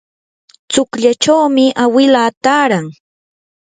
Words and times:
tsukllachawmi 0.71 1.65
awilaa 1.83 2.29
taaran. 2.43 2.85